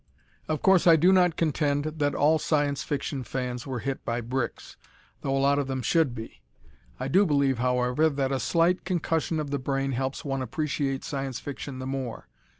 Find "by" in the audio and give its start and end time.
4.03-4.19